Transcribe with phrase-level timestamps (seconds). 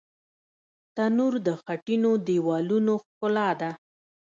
[0.95, 3.71] تنور د خټینو دیوالونو ښکلا ده